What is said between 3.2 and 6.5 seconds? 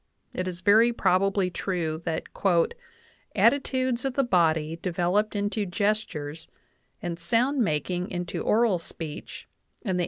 "attitudes of the body developed into gestures,